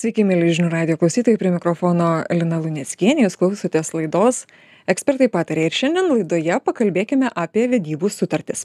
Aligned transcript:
Sveiki, 0.00 0.22
mėly 0.24 0.46
žinių 0.56 0.70
radio 0.72 0.94
klausytojai, 0.96 1.36
prie 1.36 1.50
mikrofono 1.52 2.22
Lina 2.32 2.56
Luneckienė, 2.62 3.26
jūs 3.26 3.34
klausotės 3.36 3.90
laidos 3.92 4.46
Ekspertai 4.88 5.28
patarė 5.30 5.66
ir 5.68 5.74
šiandien 5.76 6.08
laidoje 6.08 6.56
pakalbėkime 6.64 7.28
apie 7.38 7.66
vedybų 7.70 8.08
sutartis. 8.10 8.64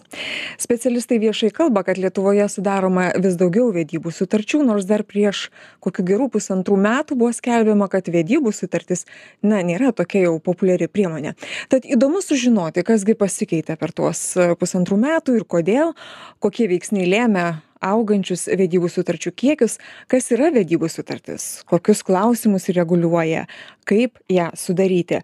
Specialistai 0.61 1.19
viešai 1.21 1.51
kalba, 1.53 1.83
kad 1.85 1.99
Lietuvoje 2.01 2.47
sudaroma 2.49 3.09
vis 3.21 3.35
daugiau 3.37 3.67
vedybų 3.75 4.13
sutarčių, 4.15 4.63
nors 4.65 4.87
dar 4.89 5.03
prieš 5.05 5.49
kokių 5.85 6.07
gerų 6.07 6.29
pusantrų 6.33 6.79
metų 6.81 7.19
buvo 7.19 7.33
skelbiama, 7.35 7.89
kad 7.91 8.09
vedybų 8.09 8.55
sutartis, 8.55 9.05
na, 9.43 9.59
nėra 9.65 9.91
tokia 9.93 10.25
jau 10.25 10.39
populiari 10.41 10.87
priemonė. 10.89 11.35
Tad 11.69 11.85
įdomu 11.85 12.23
sužinoti, 12.25 12.85
kasgi 12.87 13.17
pasikeitė 13.19 13.77
per 13.77 13.93
tuos 13.93 14.31
pusantrų 14.57 14.97
metų 15.03 15.39
ir 15.41 15.45
kodėl, 15.45 15.93
kokie 16.41 16.71
veiksniai 16.71 17.11
lėmė 17.11 17.47
augančius 17.85 18.47
vedybų 18.61 18.91
sutarčių 18.91 19.33
kiekius 19.41 19.79
kas 20.11 20.31
yra 20.35 20.51
vedybų 20.55 20.89
sutartis 20.91 21.49
kokius 21.69 22.05
klausimus 22.05 22.69
reguliuoja 22.73 23.45
kaip 23.89 24.17
ją 24.31 24.51
sudaryti 24.57 25.21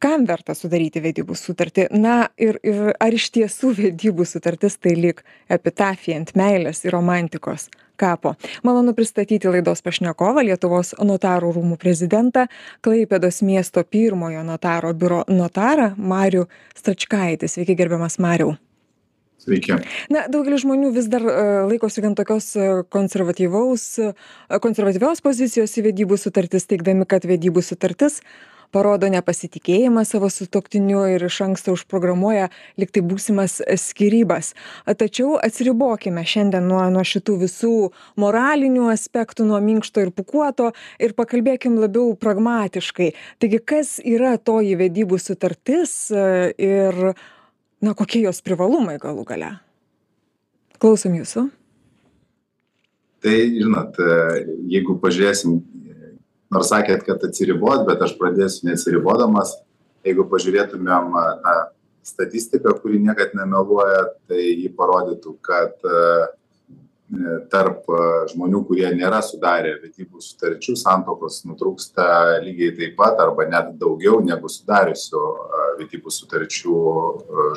kam 0.00 0.24
verta 0.28 0.54
sudaryti 0.56 1.02
vedybų 1.04 1.36
sutartį. 1.36 1.86
Na 2.00 2.30
ir 2.40 2.58
ir 2.64 2.94
ar 2.96 3.16
iš 3.16 3.28
tiesų 3.36 3.74
vedybų 3.76 4.26
sutartis 4.28 4.78
tai 4.80 4.96
lyg 4.96 5.20
epitafija 5.52 6.16
ant 6.20 6.32
meilės 6.38 6.84
ir 6.86 6.96
romantikos 6.96 7.68
kapo. 8.00 8.34
Malonu 8.64 8.94
pristatyti 8.96 9.52
laidos 9.52 9.84
pašnekovą 9.84 10.46
lietuvos 10.48 10.94
notarų 11.04 11.52
rūmų 11.58 11.76
prezidentą 11.82 12.46
klaipėdos 12.84 13.42
miesto 13.44 13.84
pirmojo 13.84 14.46
notaro 14.46 14.94
biuro 14.96 15.22
notarą 15.28 15.92
marių 15.98 16.46
stračkaitį 16.80 17.52
sveiki 17.52 17.76
gerbiamas 17.76 18.18
mariau 18.22 18.56
Sveiki. 19.40 19.78
Na, 20.12 20.26
daugelis 20.28 20.66
žmonių 20.66 20.92
vis 20.92 21.08
dar 21.08 21.24
uh, 21.24 21.64
laikosi 21.70 22.04
gan 22.04 22.14
tokios 22.18 22.52
konservatyvaus, 22.92 23.86
uh, 24.04 24.30
konservatyvios 24.60 25.24
pozicijos 25.24 25.76
į 25.80 25.88
vedybų 25.90 26.20
sutartis, 26.20 26.68
teikdami, 26.68 27.08
kad 27.08 27.24
vedybų 27.28 27.64
sutartis 27.64 28.20
parodo 28.70 29.08
nepasitikėjimą 29.10 30.04
savo 30.06 30.30
sutoktiniu 30.30 31.02
ir 31.10 31.24
iš 31.26 31.40
anksto 31.46 31.74
užprogramuoja 31.74 32.48
liktai 32.80 33.02
būsimas 33.06 33.58
skyrybas. 33.82 34.52
Tačiau 34.86 35.36
atsiribokime 35.42 36.24
šiandien 36.26 36.68
nuo, 36.70 36.82
nuo 36.94 37.04
šitų 37.06 37.38
visų 37.44 37.74
moralinių 38.20 38.90
aspektų, 38.94 39.48
nuo 39.50 39.60
minkšto 39.64 40.06
ir 40.06 40.14
pukuoto 40.14 40.70
ir 41.02 41.16
pakalbėkim 41.18 41.80
labiau 41.82 42.14
pragmatiškai. 42.20 43.12
Taigi, 43.42 43.62
kas 43.72 43.98
yra 44.04 44.36
toji 44.38 44.78
vedybų 44.80 45.18
sutartis 45.18 45.96
ir 46.14 47.04
na, 47.80 47.94
kokie 47.96 48.24
jos 48.26 48.42
privalumai 48.44 48.98
galų 49.02 49.24
gale? 49.28 49.54
Klausom 50.80 51.16
jūsų. 51.18 51.48
Tai, 53.20 53.36
žinot, 53.52 53.98
jeigu 54.72 54.96
pažiūrėsim 55.02 55.58
nors 56.50 56.70
sakėt 56.72 57.04
kad 57.06 57.22
atsiribot 57.26 57.86
bet 57.88 58.02
aš 58.04 58.16
pradėsiu 58.20 58.68
neatsiribodamas 58.68 59.54
jeigu 60.06 60.26
pažiūrėtumėm 60.30 61.14
tą 61.44 61.56
statistiką 62.10 62.74
kuri 62.82 63.00
niekad 63.04 63.34
nemeluoja 63.38 64.06
tai 64.28 64.42
ji 64.42 64.70
parodytų 64.76 65.36
kad 65.46 65.76
tarp 67.50 67.88
žmonių 68.30 68.62
kurie 68.68 68.86
nėra 68.94 69.18
sudarę 69.24 69.74
vedybų 69.82 70.22
sutarčių 70.22 70.76
santuokos 70.78 71.40
nutrūksta 71.48 72.06
lygiai 72.44 72.74
taip 72.76 72.96
pat 73.00 73.18
arba 73.22 73.48
net 73.50 73.72
daugiau 73.80 74.20
negu 74.22 74.50
sudariusių 74.52 75.22
vedybų 75.80 76.14
sutarčių 76.14 76.80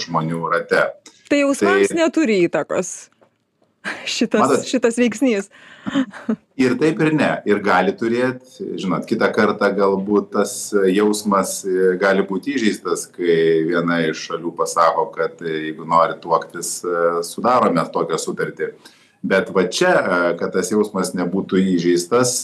žmonių 0.05 0.41
rate. 0.55 0.87
Tai 1.29 1.41
jausmams 1.43 1.91
tai, 1.91 1.99
neturi 2.01 2.39
įtakos 2.47 2.93
šitas, 4.15 4.41
matot, 4.41 4.65
šitas 4.67 4.97
veiksnys. 4.97 5.51
Ir 6.63 6.75
taip 6.79 6.99
ir 7.01 7.09
ne. 7.17 7.29
Ir 7.49 7.59
gali 7.65 7.91
turėti, 7.97 8.67
žinot, 8.79 9.07
kitą 9.09 9.31
kartą 9.33 9.71
galbūt 9.73 10.29
tas 10.35 10.51
jausmas 10.85 11.55
gali 11.99 12.21
būti 12.29 12.53
įžeistas, 12.53 13.07
kai 13.09 13.63
viena 13.65 13.97
iš 14.05 14.27
šalių 14.29 14.53
pasako, 14.59 15.07
kad 15.15 15.41
jeigu 15.41 15.87
nori 15.89 16.19
tuoktis, 16.21 16.75
sudarome 17.25 17.83
tokią 17.95 18.21
sutartį. 18.21 18.69
Bet 19.23 19.53
va 19.55 19.63
čia, 19.71 19.91
kad 20.35 20.51
tas 20.51 20.67
jausmas 20.73 21.13
nebūtų 21.15 21.61
įžeistas 21.77 22.41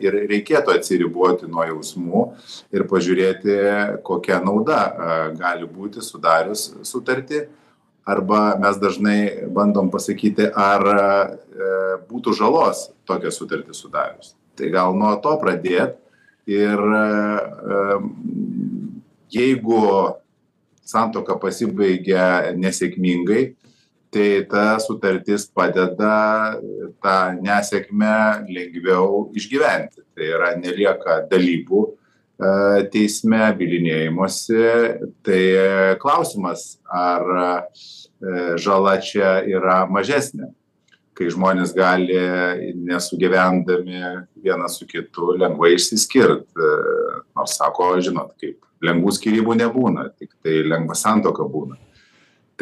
ir 0.00 0.14
reikėtų 0.30 0.72
atsiriboti 0.78 1.44
nuo 1.44 1.66
jausmų 1.68 2.22
ir 2.72 2.86
pažiūrėti, 2.88 3.56
kokia 4.06 4.38
nauda 4.40 4.78
gali 5.36 5.68
būti 5.68 6.00
sudarius 6.00 6.70
sutartį. 6.88 7.42
Arba 8.08 8.56
mes 8.58 8.80
dažnai 8.82 9.18
bandom 9.52 9.92
pasakyti 9.92 10.48
ar 10.58 10.82
e, 10.90 11.02
būtų 12.08 12.32
žalos 12.34 12.88
tokią 13.06 13.30
sutartį 13.30 13.76
sudarius. 13.78 14.32
Tai 14.58 14.72
gal 14.74 14.96
nuo 14.98 15.12
to 15.22 15.36
pradėt 15.38 16.00
ir 16.50 16.82
e, 16.82 17.04
jeigu 19.36 19.84
santuoka 20.82 21.36
pasibaigia 21.38 22.56
nesėkmingai 22.58 23.52
tai 24.12 24.44
ta 24.50 24.76
sutartis 24.82 25.46
padeda 25.48 26.58
tą 27.02 27.16
nesėkmę 27.40 28.44
lengviau 28.52 29.26
išgyventi. 29.36 30.04
Tai 30.12 30.30
yra 30.36 30.52
nelieka 30.60 31.22
dalybų 31.30 31.82
teisme 32.92 33.42
bylinėjimosi. 33.58 34.64
Tai 35.24 35.42
klausimas 36.02 36.76
ar 36.92 37.30
e, 37.36 37.46
žala 38.60 38.98
čia 39.02 39.38
yra 39.48 39.82
mažesnė 39.90 40.52
kai 41.12 41.28
žmonės 41.28 41.74
gali 41.76 42.16
nesugyvendami 42.88 44.00
vienas 44.42 44.78
su 44.80 44.86
kitu 44.88 45.34
lengvai 45.36 45.74
išsiskirt. 45.76 46.46
E, 46.56 46.70
nors 47.36 47.56
sako 47.60 47.94
žinot 48.00 48.34
kaip 48.40 48.60
lengvų 48.82 49.12
skyrybų 49.18 49.56
nebūna 49.60 50.08
tiktai 50.16 50.62
lengva 50.66 50.96
santuoka 50.98 51.46
būna 51.48 51.78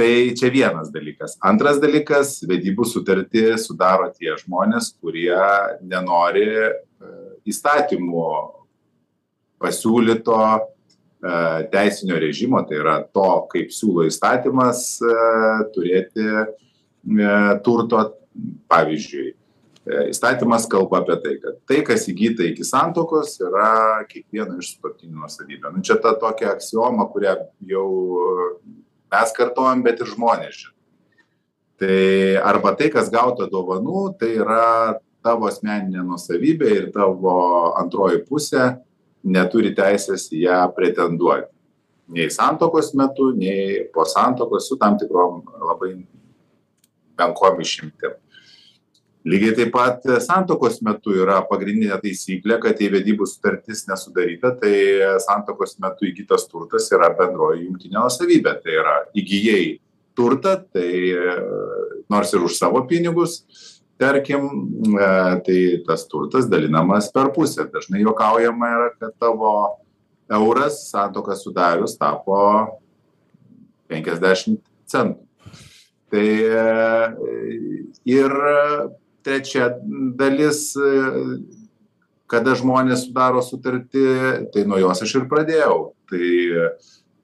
tai 0.00 0.32
čia 0.32 0.48
vienas 0.48 0.88
dalykas 0.92 1.36
antras 1.44 1.76
dalykas 1.82 2.38
vedybų 2.48 2.86
sutartį 2.88 3.42
sudaro 3.60 4.08
tie 4.16 4.32
žmonės 4.40 4.94
kurie 4.96 5.36
nenori 5.84 6.46
e, 6.48 6.70
įstatymų 7.52 8.24
pasiūlyto 9.60 10.38
e, 10.56 10.62
teisinio 11.74 12.16
režimo, 12.22 12.62
tai 12.64 12.80
yra 12.80 12.96
to, 13.12 13.28
kaip 13.52 13.74
siūlo 13.76 14.06
įstatymas 14.08 14.86
e, 15.04 15.12
turėti 15.74 16.26
turto, 17.64 18.00
pavyzdžiui. 18.68 19.30
Įstatymas 20.10 20.66
kalba 20.70 21.00
apie 21.00 21.16
tai, 21.22 21.32
kad 21.40 21.56
tai, 21.68 21.78
kas 21.84 22.04
įgyta 22.12 22.44
iki 22.46 22.64
santokos, 22.68 23.38
yra 23.40 24.04
kiekvieno 24.08 24.58
iš 24.60 24.74
sutoktinių 24.74 25.22
nuosavybė. 25.22 25.72
Nu, 25.72 25.80
čia 25.84 25.96
ta 26.00 26.12
tokia 26.20 26.52
aksioma, 26.52 27.08
kurią 27.10 27.38
jau 27.72 27.86
mes 29.10 29.32
kartojam, 29.36 29.82
bet 29.84 30.00
ir 30.00 30.10
žmonės 30.10 30.58
žino. 30.62 30.74
Tai 31.80 32.00
arba 32.44 32.74
tai, 32.76 32.90
kas 32.92 33.08
gauta 33.08 33.46
dovanų, 33.48 34.10
tai 34.20 34.34
yra 34.36 34.98
tavo 35.24 35.48
asmeninė 35.48 36.02
nuosavybė 36.04 36.72
ir 36.76 36.90
tavo 36.92 37.72
antroji 37.80 38.20
pusė 38.28 38.74
neturi 39.24 39.72
teisės 39.76 40.28
ją 40.32 40.60
pretenduoti. 40.76 41.48
Nei 42.10 42.26
santokos 42.32 42.90
metu, 42.98 43.30
nei 43.36 43.84
po 43.94 44.04
santokos 44.08 44.66
su 44.68 44.76
tam 44.80 44.96
tikrom 44.98 45.44
labai 45.62 45.92
menkom 47.20 47.60
išimtim. 47.62 48.16
Lygiai 49.28 49.52
taip 49.52 49.72
pat 49.74 50.06
santokos 50.24 50.78
metu 50.86 51.12
yra 51.12 51.42
pagrindinė 51.44 51.98
taisyklė, 52.00 52.56
kad 52.62 52.78
jei 52.80 52.88
vedybų 52.92 53.26
sutartis 53.28 53.84
nesudaryta, 53.90 54.54
tai 54.62 54.72
santokos 55.20 55.76
metu 55.82 56.08
įgytas 56.08 56.46
turtas 56.48 56.88
yra 56.96 57.10
bendroji 57.18 57.66
jungtinė 57.66 57.98
nusavybė. 57.98 58.54
Tai 58.64 58.78
yra 58.80 58.96
įgyjai 59.12 59.66
turtą, 60.16 60.56
tai 60.72 60.88
nors 62.10 62.32
ir 62.32 62.48
už 62.48 62.56
savo 62.56 62.80
pinigus, 62.88 63.42
tarkim 64.00 64.48
e, 64.96 65.40
tai 65.44 65.60
tas 65.86 66.06
turtas 66.08 66.48
dalinamas 66.48 67.12
per 67.12 67.28
pusę 67.36 67.68
dažnai 67.68 68.00
juokaujama 68.00 68.70
yra 68.76 68.88
kad 68.96 69.12
tavo 69.20 69.52
euras 70.32 70.80
santuoką 70.88 71.36
sudarius 71.36 71.98
tapo 72.00 72.38
penkiasdešimt 73.92 74.62
centų 74.88 75.28
tai 76.10 76.26
e, 76.42 76.64
ir 78.08 78.34
trečia 79.24 79.70
dalis 80.18 80.70
kada 82.30 82.54
žmonės 82.54 83.08
sudaro 83.08 83.42
sutartį 83.42 84.06
tai 84.54 84.64
nuo 84.68 84.78
jos 84.78 85.02
aš 85.02 85.16
ir 85.18 85.26
pradėjau. 85.30 85.90
Tai 86.10 86.28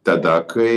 tada 0.06 0.40
kai 0.46 0.72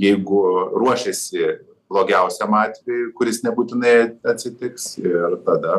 jeigu 0.00 0.40
ruošiasi 0.76 1.44
blogiausiam 1.92 2.56
atvejui 2.56 3.12
kuris 3.16 3.42
nebūtinai 3.44 3.96
atsitiks 4.32 4.96
ir 5.02 5.38
tada 5.46 5.78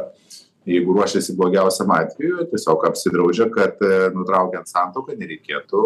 jeigu 0.70 0.96
ruošiasi 0.96 1.36
blogiausiam 1.38 1.92
atvejui 1.96 2.48
tiesiog 2.52 2.86
apsidraudžia 2.90 3.50
kad 3.54 3.82
e, 3.84 4.10
nutraukiant 4.16 4.70
santuoką 4.70 5.18
nereikėtų 5.20 5.84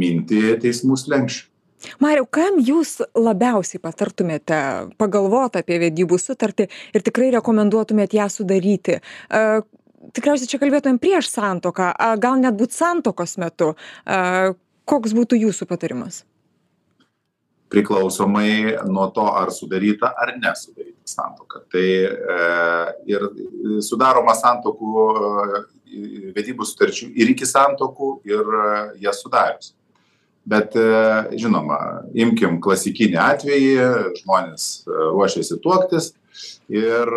minti 0.00 0.42
teismų 0.62 0.98
slenksčių 1.00 1.49
mariau 2.02 2.26
kam 2.26 2.60
jūs 2.62 2.98
labiausiai 3.16 3.82
patartumėte 3.82 4.60
pagalvot 5.00 5.60
apie 5.60 5.80
vedybų 5.82 6.18
sutartį 6.20 6.68
ir 6.94 7.06
tikrai 7.06 7.30
rekomenduotumėt 7.36 8.16
ją 8.16 8.28
sudaryti 8.32 8.98
e, 9.00 9.44
tikriausiai 10.16 10.48
čia 10.50 10.60
kalbėtumėm 10.60 10.98
prieš 11.00 11.28
santuoką, 11.32 11.92
gal 12.22 12.40
net 12.40 12.56
būt 12.58 12.72
santokos 12.72 13.36
metu. 13.40 13.74
Koks 14.88 15.14
būtų 15.14 15.38
jūsų 15.38 15.68
patarimas? 15.70 16.24
Priklausomai 17.70 18.80
nuo 18.90 19.06
to, 19.14 19.26
ar 19.30 19.52
sudaryta 19.54 20.10
ar 20.18 20.32
nesudaryta 20.40 21.06
santoka. 21.06 21.60
Tai 21.70 21.84
e, 21.84 22.38
ir 23.12 23.26
sudaroma 23.86 24.34
santokų 24.34 25.04
e, 25.04 25.60
vedybų 26.34 26.66
sutarčių 26.66 27.12
ir 27.14 27.30
iki 27.36 27.46
santokų, 27.46 28.10
ir 28.26 28.42
e, 28.42 28.72
jas 29.06 29.22
sudarius. 29.22 29.74
Bet 30.48 30.76
e, 30.78 30.86
žinoma, 31.38 31.78
imkim 32.16 32.60
klasikinį 32.64 33.18
atvejį, 33.20 33.74
žmonės 34.22 34.70
ruošiasi 34.88 35.60
tuoktis, 35.62 36.14
Ir 36.70 37.08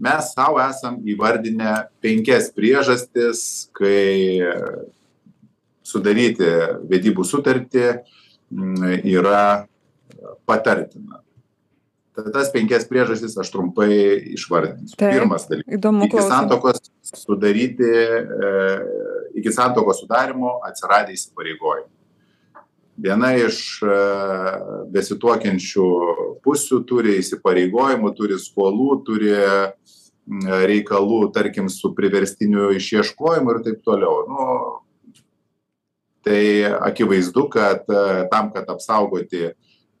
mes 0.00 0.30
savo 0.32 0.60
esam 0.64 0.96
įvardinę 1.04 1.74
penkias 2.00 2.48
priežastis, 2.56 3.68
kai 3.76 4.40
sudaryti 5.84 6.48
vedybų 6.88 7.26
sutartį 7.26 7.84
yra 9.10 9.42
patartina. 10.48 11.20
Tas 12.20 12.50
penkias 12.52 12.84
priežastis 12.88 13.36
aš 13.40 13.52
trumpai 13.52 13.92
išvardinsiu. 14.34 14.96
Taip, 14.98 15.14
Pirmas 15.14 15.46
dalykas. 15.48 15.76
Įdomu. 15.76 16.08
Iki 16.08 16.24
santokos 16.26 16.82
sudaryti, 17.16 17.86
e, 17.86 18.50
iki 19.40 19.52
santokos 19.54 20.02
sudarimo 20.02 20.58
atsiradė 20.66 21.14
įsipareigojimai 21.16 21.99
viena 23.00 23.32
iš 23.38 23.80
e, 23.82 23.96
besituokiančių 24.92 25.86
pusių 26.44 26.82
turi 26.88 27.16
įsipareigojimų, 27.20 28.12
turi 28.16 28.38
skolų, 28.40 28.90
turi 29.06 29.34
reikalų, 30.70 31.24
tarkim, 31.34 31.66
su 31.72 31.90
priverstiniu 31.96 32.70
išieškojimu 32.76 33.56
ir 33.56 33.62
taip 33.64 33.80
toliau. 33.86 34.20
Nu, 34.30 34.44
tai 36.26 36.42
akivaizdu, 36.90 37.48
kad 37.52 37.88
e, 37.88 38.04
tam, 38.32 38.52
kad 38.54 38.70
apsaugoti 38.70 39.50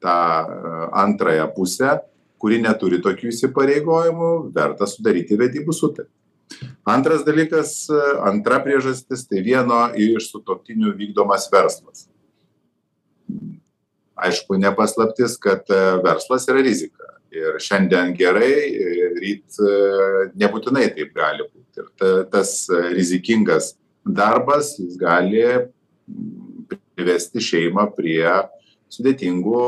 tą 0.00 0.14
e, 0.14 0.78
antrąją 1.02 1.50
pusę, 1.56 1.98
kuri 2.40 2.60
neturi 2.62 3.02
tokių 3.04 3.32
įsipareigojimų, 3.32 4.30
verta 4.54 4.88
sudaryti 4.88 5.40
vedybų 5.40 5.76
sutartį. 5.76 6.12
Antras 6.88 7.20
dalykas, 7.22 7.84
antra 8.26 8.58
priežastis, 8.64 9.22
tai 9.30 9.38
vieno 9.44 9.84
iš 9.94 10.32
sutoktinių 10.32 10.96
vykdomas 10.98 11.46
verslas 11.52 12.09
aišku 14.26 14.58
ne 14.60 14.72
paslaptis 14.76 15.36
kad 15.40 15.66
e, 15.70 15.80
verslas 16.04 16.48
yra 16.50 16.62
rizika. 16.64 17.06
Ir 17.30 17.60
šiandien 17.62 18.14
gerai 18.18 18.54
ryt 19.20 19.60
e, 19.62 19.74
nebūtinai 20.40 20.88
taip 20.96 21.14
gali 21.16 21.46
būt 21.46 21.82
ir 21.82 21.90
ta 22.00 22.14
tas 22.32 22.54
rizikingas 22.94 23.74
darbas 24.04 24.74
jis 24.80 24.96
gali 24.98 25.44
privesti 26.96 27.42
šeimą 27.44 27.86
prie 27.96 28.24
sudėtingų 28.90 29.62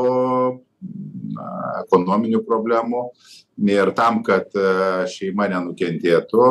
na 1.33 1.47
ekonominių 1.85 2.43
problemų. 2.45 3.05
Ir 3.69 3.93
tam 3.95 4.23
kad 4.25 4.49
e, 4.57 4.65
šeima 5.13 5.47
nenukentėtų 5.51 6.45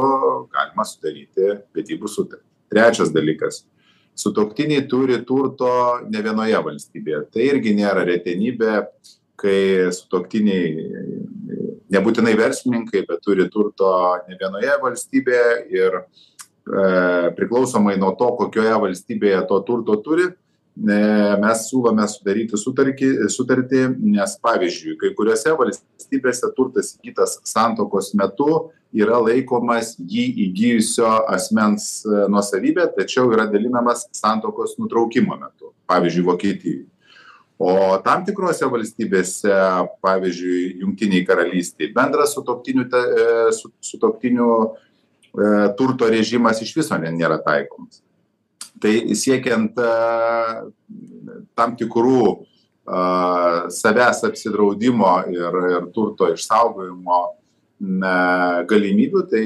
galima 0.54 0.86
sudaryti 0.86 1.58
vedybų 1.74 2.08
sutartį. 2.08 2.46
Trečias 2.72 3.10
dalykas 3.12 3.64
sutuoktiniai 4.14 4.86
turi 4.88 5.18
turto 5.26 5.72
ne 6.08 6.22
vienoje 6.24 6.58
valstybėje. 6.66 7.24
Tai 7.32 7.46
irgi 7.48 7.74
nėra 7.78 8.04
retenybė 8.08 8.74
kai 9.42 9.58
sutuoktiniai 9.94 10.66
nebūtinai 11.92 12.34
verslininkai 12.38 13.04
bet 13.08 13.24
turi 13.24 13.48
turto 13.52 13.90
ne 14.28 14.38
vienoje 14.40 14.76
valstybėje 14.82 15.56
ir 15.74 15.98
e, 15.98 16.04
priklausomai 17.38 17.96
nuo 18.00 18.12
to 18.18 18.30
kokioje 18.38 18.76
valstybėje 18.86 19.42
to 19.50 19.60
turto 19.68 19.98
turi 20.04 20.30
mes 20.76 21.64
siūlome 21.68 22.06
sudaryti 22.08 22.56
sutartį, 22.56 23.10
sutartį, 23.30 23.82
nes 24.14 24.36
pavyzdžiui, 24.40 24.96
kai 25.00 25.10
kuriuose 25.16 25.52
valstybėse 25.58 26.48
turtas 26.56 26.94
įgytas 26.96 27.36
santokos 27.44 28.14
metu 28.16 28.70
yra 28.92 29.18
laikomas 29.22 29.94
jį 29.96 30.24
įgijusio 30.46 31.08
asmens 31.32 32.02
e, 32.04 32.24
nuosavybė 32.32 32.90
tačiau 32.96 33.30
yra 33.32 33.46
dalinamas 33.50 34.06
santuokos 34.14 34.76
nutraukimo 34.80 35.36
metu 35.40 35.72
pavyzdžiui 35.90 36.26
vokietijoj 36.28 36.82
o 37.62 37.98
tam 38.04 38.26
tikrose 38.26 38.68
valstybėse 38.68 39.56
pavyzdžiui 40.04 40.62
jungtinėj 40.84 41.26
karalystėj 41.28 41.92
bendras 41.96 42.36
sutuoktinių 42.36 42.88
ta 42.92 43.02
e, 43.02 43.26
su 43.56 43.72
sutuoktinių 43.92 44.48
e, 44.60 44.70
turto 45.78 46.10
režimas 46.12 46.60
iš 46.64 46.76
viso 46.76 47.00
nėra 47.00 47.40
taikomas 47.44 48.02
tai 48.82 49.14
siekiant 49.18 49.78
tam 51.56 51.76
tikrų 51.78 52.24
savęs 53.72 54.24
apsidraudimo 54.26 55.12
ir 55.30 55.60
ir 55.70 55.86
turto 55.94 56.28
išsaugojimo 56.32 57.20
na 58.02 58.16
galimybių 58.70 59.22
tai 59.30 59.44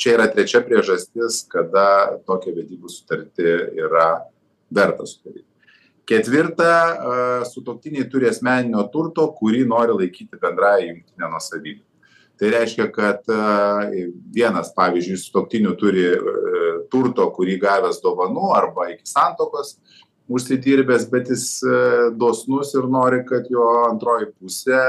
čia 0.00 0.14
yra 0.16 0.28
trečia 0.32 0.62
priežastis 0.64 1.42
kada 1.52 2.18
tokią 2.28 2.54
vedybų 2.56 2.92
sutartį 2.92 3.52
yra 3.84 4.08
verta 4.72 5.06
sudaryt 5.08 5.44
ketvirta 6.08 7.44
sutuoktiniai 7.48 8.08
turi 8.08 8.30
asmeninio 8.30 8.86
turto 8.92 9.26
kurį 9.36 9.66
nori 9.68 9.96
laikyti 9.96 10.40
bendrąja 10.40 10.88
jungtine 10.88 11.28
nuosavybe 11.28 11.84
tai 12.38 12.52
reiškia 12.54 12.86
kad 12.94 13.28
vienas 14.34 14.70
pavyzdžiui 14.76 15.20
sutuoktinių 15.24 15.74
turi 15.80 16.06
turto 16.92 17.28
kurį 17.36 17.58
gavęs 17.62 18.02
dovanų 18.04 18.52
arba 18.56 18.90
iki 18.94 19.06
santuokos 19.08 19.76
užsidirbęs 20.28 21.06
bet 21.12 21.30
jis 21.32 21.44
dosnus 22.20 22.74
ir 22.76 22.88
nori 22.92 23.22
kad 23.28 23.46
jo 23.52 23.68
antroji 23.88 24.32
pusė 24.36 24.82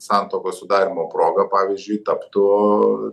santuokos 0.00 0.60
sudarymo 0.62 1.06
proga 1.12 1.44
pavyzdžiui 1.52 2.00
taptų 2.06 2.44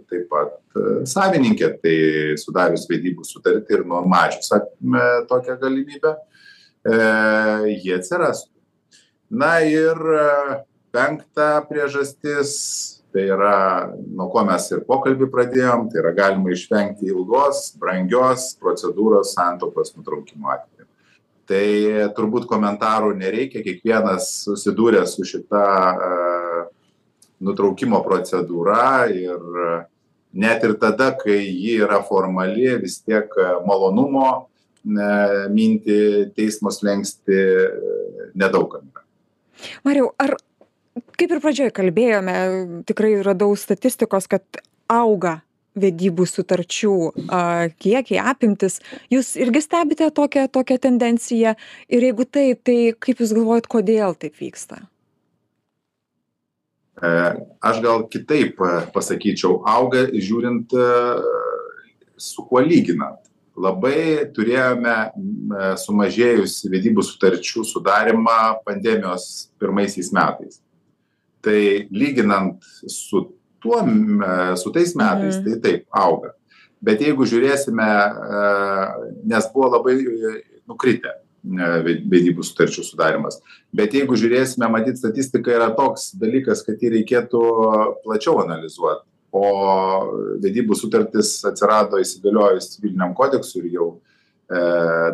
taip 0.07 0.29
pat 0.31 0.53
e, 0.79 0.83
savininke 1.09 1.69
tai 1.83 1.95
sudarius 2.39 2.87
vedybų 2.89 3.27
sutartį 3.27 3.79
ir 3.79 3.83
numačius 3.89 4.53
me 4.79 5.03
tokią 5.27 5.57
galimybę 5.59 6.13
e, 6.15 6.99
ji 7.73 7.95
atsirastų. 7.97 8.53
Na 9.43 9.57
ir 9.67 9.99
e, 9.99 10.29
penkta 10.95 11.49
priežastis 11.67 12.53
tai 13.17 13.25
yra 13.33 13.57
nuo 13.97 14.29
ko 14.29 14.45
mes 14.45 14.69
ir 14.75 14.85
pokalbį 14.85 15.31
pradėjom 15.33 15.87
tai 15.89 16.03
yra 16.03 16.13
galima 16.21 16.53
išvengti 16.53 17.09
ilgos 17.09 17.71
brangios 17.81 18.51
procedūros 18.61 19.33
santuokos 19.33 19.95
nutraukimo 19.97 20.53
atveju 20.53 20.85
tai 21.49 21.65
turbūt 22.13 22.45
komentarų 22.49 23.15
nereikia 23.17 23.63
kiekvienas 23.65 24.29
susidūręs 24.45 25.15
su 25.17 25.25
šita 25.25 25.65
nutraukimo 27.43 28.01
procedūra 28.05 29.07
ir 29.13 29.39
net 30.37 30.63
ir 30.67 30.75
tada, 30.81 31.11
kai 31.17 31.39
ji 31.45 31.77
yra 31.85 32.01
formali, 32.05 32.67
vis 32.81 32.99
tiek 33.01 33.31
malonumo 33.65 34.47
minti 35.53 35.97
teismo 36.35 36.71
slengsti 36.71 37.39
nedaugam 38.37 38.85
yra. 38.91 39.03
Mariau, 39.87 40.11
ar 40.21 40.37
kaip 41.19 41.33
ir 41.33 41.43
pradžioje 41.43 41.73
kalbėjome, 41.75 42.37
tikrai 42.89 43.15
radau 43.25 43.51
statistikos, 43.59 44.29
kad 44.31 44.61
auga 44.91 45.41
vedybų 45.77 46.25
sutarčių 46.25 46.93
kiekiai, 47.77 48.19
apimtis. 48.33 48.79
Jūs 49.13 49.35
irgi 49.37 49.61
stebite 49.61 50.09
tokią, 50.09 50.47
tokią 50.49 50.79
tendenciją 50.87 51.53
ir 51.89 52.09
jeigu 52.09 52.25
taip, 52.25 52.63
tai 52.65 52.77
kaip 52.97 53.21
Jūs 53.21 53.35
galvojat, 53.37 53.69
kodėl 53.69 54.17
taip 54.17 54.39
vyksta? 54.41 54.81
E, 56.97 57.09
aš 57.61 57.79
gal 57.83 58.07
kitaip 58.09 58.57
e, 58.57 58.73
pasakyčiau, 58.93 59.61
auga 59.69 60.07
žiūrint 60.09 60.73
e, 60.73 60.85
su 62.17 62.45
kuo 62.49 62.63
lyginant. 62.65 63.21
Labai 63.57 64.29
turėjome 64.33 64.93
sumažėjus 65.81 66.59
vedybų 66.69 67.01
sutarčių 67.05 67.63
sudarimą 67.65 68.61
pandemijos 68.65 69.47
pirmaisiais 69.57 70.11
metais. 70.13 70.59
Tai 71.45 71.59
lyginant 71.93 72.63
su, 72.89 73.23
tuo, 73.63 73.83
su 74.57 74.73
tais 74.75 74.95
metais, 74.97 75.37
mhm. 75.37 75.45
tai 75.45 75.61
taip, 75.63 75.85
auga. 75.93 76.33
Bet 76.83 77.01
jeigu 77.01 77.25
žiūrėsime, 77.25 77.87
nes 79.25 79.47
buvo 79.53 79.71
labai 79.77 79.95
nukritę 80.69 81.15
vedybų 81.43 82.43
sutarčių 82.45 82.83
sudarimas. 82.85 83.39
Bet 83.75 83.93
jeigu 83.95 84.17
žiūrėsime, 84.19 84.67
matyt, 84.71 84.99
statistika 84.99 85.53
yra 85.53 85.69
toks 85.75 86.11
dalykas, 86.19 86.63
kad 86.65 86.81
jį 86.81 86.97
reikėtų 86.97 87.43
plačiau 88.03 88.41
analizuoti. 88.43 89.05
O 89.37 89.47
vedybų 90.41 90.75
sutartis 90.75 91.37
atsirado 91.45 91.99
įsigaliojus 92.01 92.71
civiliniam 92.75 93.13
kodeksui 93.13 93.65
ir 93.65 93.73
jau 93.75 93.87
e, 94.47 94.61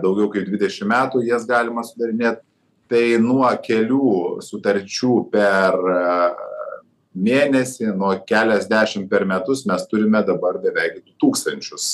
daugiau 0.04 0.30
kaip 0.32 0.48
20 0.48 0.88
metų 0.88 1.24
jas 1.28 1.48
galima 1.50 1.84
sudarinėti. 1.84 2.44
Tai 2.94 3.16
nuo 3.18 3.48
kelių 3.66 4.40
sutarčių 4.46 5.14
per 5.34 5.74
mėnesį 7.18 7.88
nuo 7.98 8.12
keliasdešimt 8.30 9.08
per 9.10 9.24
metus 9.26 9.64
mes 9.66 9.88
turime 9.90 10.20
dabar 10.28 10.60
beveik 10.62 11.00
du 11.00 11.16
tūkstančius 11.24 11.88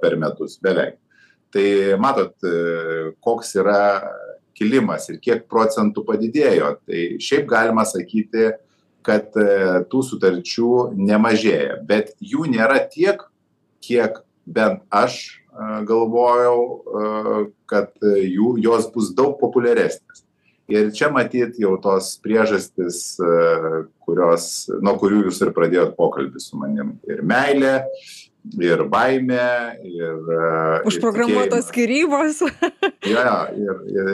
per 0.00 0.16
metus 0.16 0.54
beveik. 0.64 0.94
Tai 1.52 1.66
matot 2.00 2.48
koks 3.20 3.50
yra 3.60 3.82
kilimas 4.56 5.10
ir 5.12 5.18
kiek 5.20 5.44
procentų 5.52 6.06
padidėjo. 6.06 6.70
Tai 6.80 7.02
šiaip 7.26 7.44
galima 7.50 7.84
sakyti 7.84 8.46
kad 9.04 9.36
tų 9.92 10.00
sutarčių 10.12 10.70
nemažėja 10.96 11.76
bet 11.90 12.14
jų 12.24 12.46
nėra 12.54 12.80
tiek 12.88 13.20
kiek 13.84 14.16
bent 14.48 14.80
aš 14.88 15.42
galvojau 15.84 17.60
kad 17.68 17.92
jų 18.00 18.54
jos 18.64 18.88
bus 18.96 19.12
daug 19.12 19.36
populiaresnės 19.42 20.24
ir 20.68 20.90
čia 20.94 21.10
matyt 21.12 21.58
jau 21.60 21.74
tos 21.82 22.14
priežastys 22.24 23.18
kurios 24.04 24.68
nuo 24.84 24.94
kurių 25.00 25.26
jūs 25.28 25.42
ir 25.44 25.52
pradėjot 25.56 25.94
pokalbį 25.98 26.42
su 26.42 26.58
manim. 26.60 26.96
Ir 27.08 27.22
meilė 27.26 27.74
ir 28.64 28.84
baimė 28.88 29.48
ir 29.84 30.30
užprogramuotos 30.88 31.68
skyrybos. 31.72 32.44
Jo 33.12 33.24
ir 33.56 33.82
ir 33.94 34.08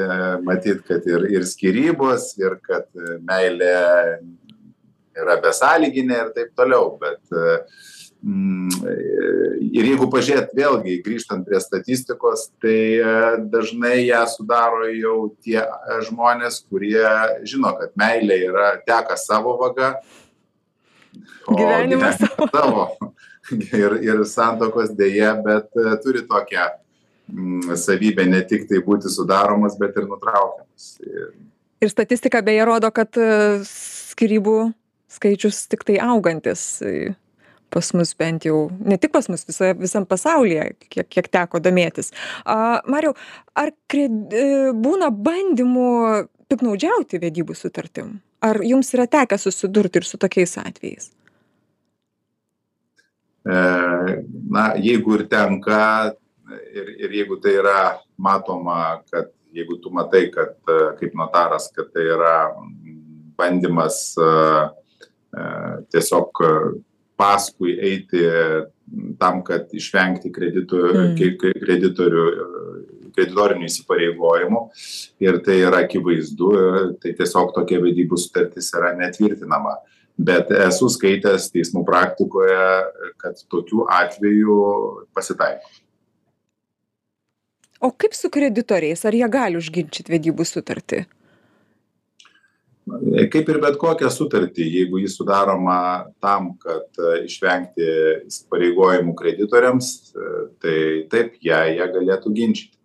matyt 0.46 0.82
kad 0.88 1.06
ir 1.08 1.26
ir 1.32 1.46
skyrybos 1.48 2.32
ir 2.40 2.58
kad 2.64 2.88
meilė 3.26 3.74
yra 5.14 5.38
besąlyginė 5.42 6.20
ir 6.24 6.32
taip 6.36 6.54
toliau. 6.58 6.94
Bet 7.00 7.20
ir 8.24 9.84
jeigu 9.84 10.06
pažiūrėt 10.12 10.54
vėlgi 10.56 10.96
grįžtant 11.04 11.44
prie 11.44 11.58
statistikos 11.60 12.46
tai 12.62 12.78
dažnai 13.52 14.06
ją 14.06 14.22
sudaro 14.32 14.86
jau 14.88 15.16
tie 15.44 15.60
žmonės 16.08 16.62
kurie 16.64 17.04
žino 17.44 17.74
kad 17.76 17.92
meilė 18.00 18.38
yra 18.46 18.70
teka 18.86 19.18
savo 19.20 19.58
vaga 19.60 19.98
gyvenimas 21.50 22.22
savo. 22.54 22.86
ir 23.76 23.98
ir 24.00 24.24
santuokos 24.24 24.94
deja 24.96 25.34
bet 25.44 25.68
turi 26.00 26.24
tokią 26.24 26.64
savybę 27.76 28.24
ne 28.30 28.40
tik 28.48 28.64
tai 28.70 28.80
būti 28.86 29.12
sudaromos 29.12 29.76
bet 29.80 30.00
ir 30.00 30.08
nutraukiamos 30.08 30.88
ir 31.84 31.92
statistika 31.92 32.40
beje 32.40 32.64
rodo 32.64 32.88
kad 32.88 33.12
skyrybų 33.68 34.72
skaičius 35.12 35.66
tiktai 35.68 36.00
augantis 36.00 36.64
pas 37.74 37.90
mus 37.98 38.14
bent 38.18 38.46
jau 38.46 38.68
ne 38.78 38.98
tik 39.00 39.12
pas 39.14 39.26
mus 39.30 39.42
visoje 39.48 39.74
visam 39.80 40.06
pasaulyje 40.06 40.68
kiek 40.86 41.10
kiek 41.10 41.30
teko 41.36 41.60
domėtis. 41.64 42.12
A 42.46 42.80
mariau 42.90 43.16
ar 43.58 43.74
kred 43.90 44.38
būna 44.84 45.10
bandymų 45.10 45.90
piktnaudžiauti 46.50 47.20
vedybų 47.22 47.56
sutartim? 47.58 48.18
Ar 48.44 48.60
jums 48.62 48.92
yra 48.94 49.08
tekę 49.10 49.38
susidurti 49.40 50.00
ir 50.00 50.06
su 50.06 50.20
tokiais 50.20 50.58
atvejais? 50.60 51.10
Na 53.44 54.72
jeigu 54.80 55.18
ir 55.18 55.26
tenka 55.28 56.12
ir 56.72 56.88
ir 57.04 57.16
jeigu 57.20 57.40
tai 57.42 57.56
yra 57.60 57.78
matoma 58.16 59.02
kad 59.10 59.32
jeigu 59.54 59.78
tu 59.82 59.90
matai 59.90 60.30
kad 60.32 60.56
kaip 61.00 61.14
notaras 61.14 61.70
kad 61.74 61.90
tai 61.92 62.06
yra 62.16 62.34
bandymas 63.36 64.14
tiesiog 65.92 66.42
paskui 67.20 67.76
eiti 67.78 68.22
tam 69.20 69.42
kad 69.46 69.70
išvengti 69.74 70.32
kreditų 70.34 70.80
kreditorių 71.62 72.26
kreditorinių 73.14 73.68
įsipareigojimų. 73.68 74.60
Ir 75.22 75.38
tai 75.46 75.60
yra 75.62 75.84
akivaizdu 75.84 76.50
tai 77.02 77.14
tiesiog 77.16 77.54
tokia 77.56 77.80
vedybų 77.82 78.18
sutartis 78.18 78.72
yra 78.74 78.94
netvirtinama. 78.98 79.76
Bet 80.14 80.50
esu 80.54 80.86
skaitęs 80.94 81.48
teismų 81.54 81.82
praktikoje 81.86 82.66
kad 83.22 83.40
tokių 83.50 83.88
atvejų 83.90 84.58
pasitaiko. 85.14 85.72
O 87.84 87.90
kaip 87.90 88.14
su 88.16 88.30
kreditoriais? 88.32 89.02
Ar 89.04 89.14
jie 89.14 89.26
gali 89.28 89.58
užginčyt 89.58 90.08
vedybų 90.12 90.46
sutartį 90.48 91.02
kaip 93.32 93.48
ir 93.48 93.58
bet 93.62 93.78
kokią 93.80 94.10
sutartį 94.12 94.66
jeigu 94.68 95.00
ji 95.00 95.08
sudaroma 95.12 95.76
tam 96.24 96.50
kad 96.60 97.00
išvengti 97.24 97.86
įsipareigojimų 98.28 99.14
kreditoriams 99.20 99.90
tai 100.60 100.78
taip 101.12 101.38
ją 101.48 101.62
jie 101.72 101.88
galėtų 101.96 102.34
ginčyti 102.40 102.76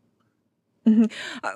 Mhm. 0.89 1.09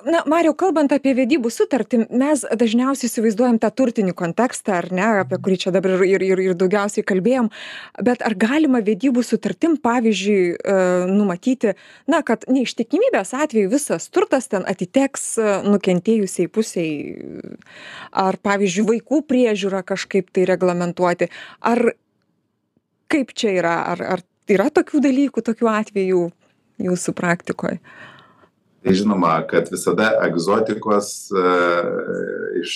Na, 0.06 0.22
Mariau, 0.30 0.54
kalbant 0.56 0.92
apie 0.94 1.14
vedybų 1.16 1.50
sutartį, 1.50 2.04
mes 2.14 2.44
dažniausiai 2.60 3.08
įsivaizduojam 3.10 3.58
tą 3.62 3.70
turtinį 3.74 4.14
kontekstą, 4.16 4.78
ar 4.82 4.88
ne, 4.94 5.06
apie 5.24 5.38
kurį 5.42 5.58
čia 5.64 5.72
dabar 5.74 6.04
ir, 6.06 6.22
ir, 6.22 6.42
ir 6.44 6.54
daugiausiai 6.58 7.06
kalbėjom, 7.06 7.50
bet 8.06 8.22
ar 8.26 8.36
galima 8.38 8.82
vedybų 8.84 9.24
sutartim, 9.26 9.76
pavyzdžiui, 9.82 10.44
numatyti, 11.10 11.74
na, 12.10 12.22
kad 12.26 12.46
neištikimybės 12.50 13.34
atveju 13.36 13.72
visas 13.72 14.08
turtas 14.14 14.48
ten 14.52 14.66
atiteks 14.70 15.26
nukentėjusiai 15.66 16.50
pusiai, 16.52 16.94
ar, 18.12 18.38
pavyzdžiui, 18.44 18.88
vaikų 18.94 19.24
priežiūra 19.30 19.82
kažkaip 19.86 20.30
tai 20.34 20.46
reglamentuoti, 20.52 21.30
ar 21.64 21.94
kaip 23.10 23.34
čia 23.36 23.58
yra, 23.58 23.76
ar, 23.94 24.06
ar 24.16 24.24
yra 24.50 24.70
tokių 24.74 25.02
dalykų, 25.04 25.44
tokių 25.44 25.70
atvejų 25.74 26.24
jūsų 26.84 27.14
praktikoje? 27.16 27.80
Tai 28.84 28.94
žinoma 28.94 29.34
kad 29.48 29.68
visada 29.72 30.10
egzotikos 30.26 31.10
iš 32.60 32.74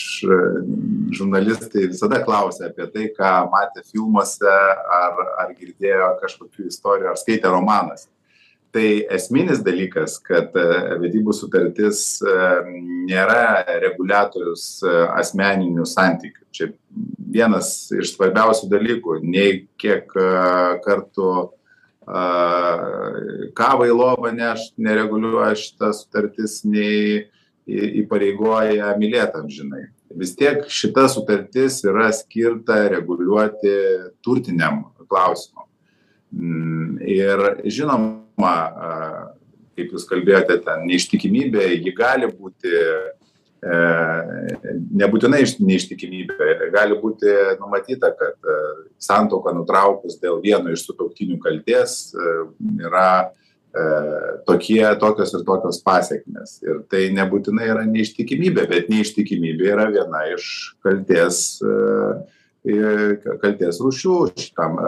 žurnalistai 1.18 1.88
visada 1.92 2.22
klausia 2.24 2.70
apie 2.70 2.86
tai 2.94 3.08
ką 3.16 3.32
matė 3.52 3.84
filmuose 3.90 4.54
ar 5.00 5.20
ar 5.44 5.52
girdėjo 5.58 6.14
kažkokių 6.22 6.70
istorijų 6.72 7.12
ar 7.12 7.20
skaitė 7.20 7.52
romanuose 7.52 8.08
tai 8.72 9.04
esminis 9.16 9.62
dalykas 9.64 10.18
kad 10.24 10.52
vedybų 11.02 11.34
sutartis 11.36 12.20
nėra 13.08 13.64
reguliatorius 13.82 14.82
asmeninių 15.16 15.86
santykių. 15.88 16.44
Čia 16.52 16.68
vienas 17.32 17.88
iš 17.92 18.14
svarbiausių 18.14 18.68
dalykų 18.72 19.20
nei 19.24 19.62
kiek 19.80 20.12
kartų 20.84 21.32
kavą 23.58 23.88
į 23.88 23.94
lovą 23.94 24.32
nešt 24.32 24.78
nereguliuoja 24.80 25.54
šita 25.58 25.92
sutartis 25.96 26.62
nei 26.64 27.26
įpareigoja 27.68 28.94
mylėt 29.00 29.36
amžinai. 29.36 29.88
Vis 30.16 30.32
tiek 30.38 30.64
šita 30.72 31.04
sutartis 31.12 31.82
yra 31.84 32.08
skirta 32.16 32.80
reguliuoti 32.94 33.74
turtiniam 34.24 34.86
klausimam. 35.08 35.66
Ir 37.04 37.44
žinoma 37.68 38.54
kaip 39.78 39.92
jūs 39.94 40.08
kalbėjote 40.10 40.58
ten 40.64 40.86
neištikimybė 40.88 41.68
ji 41.76 41.92
gali 41.96 42.28
būti 42.32 42.72
nebūtinai 43.62 45.42
neištikimybė. 45.42 46.70
Gali 46.74 46.98
būti 47.00 47.32
numatyta 47.58 48.12
kad 48.14 48.36
santuoką 49.02 49.54
nutraukus 49.56 50.18
dėl 50.22 50.40
vieno 50.44 50.70
iš 50.72 50.86
sutuoktinių 50.86 51.40
kaltės 51.42 52.14
yra 52.78 53.32
tokie 54.46 54.82
tokios 55.00 55.34
ir 55.34 55.44
tokios 55.46 55.82
pasekmės. 55.84 56.58
Ir 56.64 56.82
tai 56.90 57.08
nebūtinai 57.14 57.68
yra 57.74 57.84
neištikimybė 57.88 58.66
bet 58.70 58.88
neištikimybė 58.92 59.72
yra 59.74 59.86
viena 59.92 60.24
iš 60.34 60.48
kaltės 60.84 61.60
kaltės 63.42 63.78
rūšių 63.82 64.16
šitam 64.36 64.78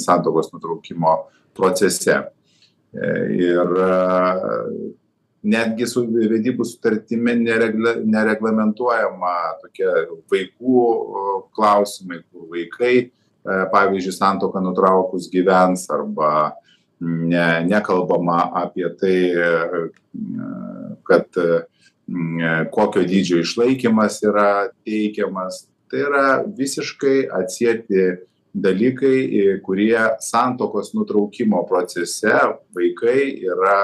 santuokos 0.00 0.52
nutraukimo 0.54 1.16
procese. 1.56 2.22
Ir 2.92 3.74
netgi 5.48 5.86
su 5.88 6.04
vedybų 6.08 6.66
sutartimi 6.66 7.34
neregle 7.40 7.98
nereglamentuojama 8.04 9.34
tokie 9.62 9.88
vaikų 10.32 10.84
klausimai 11.56 12.22
kur 12.26 12.48
vaikai 12.52 13.08
pavyzdžiui 13.72 14.16
santuoką 14.16 14.62
nutraukus 14.62 15.28
gyvens 15.32 15.86
arba 15.94 16.52
ne 17.00 17.46
nekalbama 17.68 18.50
apie 18.64 18.88
tai 19.00 19.18
kad 21.08 21.40
kokio 22.72 23.04
dydžio 23.04 23.42
išlaikymas 23.44 24.22
yra 24.24 24.70
teikiamas. 24.86 25.66
Tai 25.88 26.00
yra 26.04 26.24
visiškai 26.44 27.28
atsieti 27.32 28.08
dalykai 28.52 29.60
kurie 29.64 30.00
santuokos 30.24 30.94
nutraukimo 30.96 31.62
procese 31.68 32.34
vaikai 32.76 33.20
yra 33.44 33.78